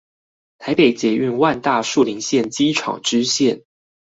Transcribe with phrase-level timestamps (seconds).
[0.57, 3.65] 台北捷運萬大樹林線機廠支線